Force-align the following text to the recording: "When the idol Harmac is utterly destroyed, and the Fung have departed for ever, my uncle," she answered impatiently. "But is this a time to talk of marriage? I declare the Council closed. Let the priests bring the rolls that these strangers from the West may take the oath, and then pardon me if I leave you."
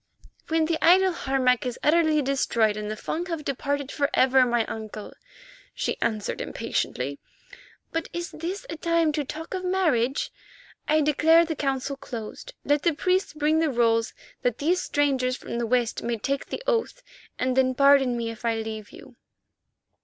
"When 0.47 0.65
the 0.65 0.83
idol 0.83 1.11
Harmac 1.11 1.63
is 1.63 1.77
utterly 1.83 2.23
destroyed, 2.23 2.75
and 2.75 2.89
the 2.89 2.95
Fung 2.95 3.27
have 3.27 3.45
departed 3.45 3.91
for 3.91 4.09
ever, 4.15 4.47
my 4.47 4.65
uncle," 4.65 5.13
she 5.75 6.01
answered 6.01 6.41
impatiently. 6.41 7.19
"But 7.91 8.07
is 8.11 8.31
this 8.31 8.65
a 8.71 8.77
time 8.77 9.11
to 9.11 9.23
talk 9.23 9.53
of 9.53 9.63
marriage? 9.63 10.31
I 10.87 11.01
declare 11.01 11.45
the 11.45 11.55
Council 11.55 11.95
closed. 11.97 12.55
Let 12.65 12.81
the 12.81 12.95
priests 12.95 13.33
bring 13.33 13.59
the 13.59 13.69
rolls 13.69 14.15
that 14.41 14.57
these 14.57 14.81
strangers 14.81 15.37
from 15.37 15.59
the 15.59 15.67
West 15.67 16.01
may 16.01 16.17
take 16.17 16.47
the 16.47 16.63
oath, 16.65 17.03
and 17.37 17.55
then 17.55 17.75
pardon 17.75 18.17
me 18.17 18.31
if 18.31 18.43
I 18.43 18.55
leave 18.55 18.89
you." 18.91 19.17